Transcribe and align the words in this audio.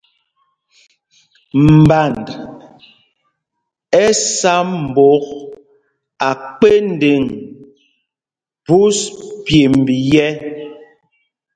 Mband 1.85 2.25
ɛ́ 4.03 4.09
sá 4.35 4.53
mbok 4.81 5.23
akpendeŋ 6.29 7.21
phūs 8.65 8.97
pyêmb 9.45 9.85
yɛ̄. 10.11 10.29